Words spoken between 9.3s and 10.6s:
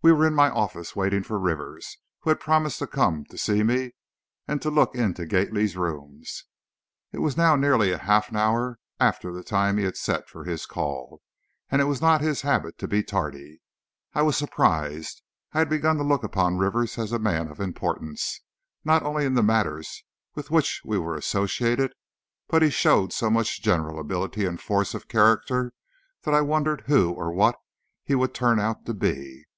the time he had set for